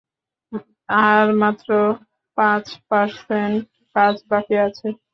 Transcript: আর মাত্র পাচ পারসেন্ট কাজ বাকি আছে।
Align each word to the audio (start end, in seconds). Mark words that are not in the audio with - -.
আর 1.05 1.25
মাত্র 1.41 1.69
পাচ 2.37 2.65
পারসেন্ট 2.89 3.61
কাজ 3.95 4.15
বাকি 4.29 4.55
আছে। 4.67 4.87